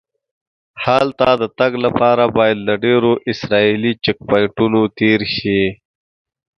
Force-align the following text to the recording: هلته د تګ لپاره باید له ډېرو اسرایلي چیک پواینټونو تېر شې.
هلته 0.85 1.27
د 1.41 1.43
تګ 1.59 1.71
لپاره 1.85 2.23
باید 2.37 2.57
له 2.67 2.73
ډېرو 2.85 3.11
اسرایلي 3.31 3.93
چیک 4.03 4.17
پواینټونو 4.27 4.81
تېر 4.99 5.21
شې. 5.37 5.61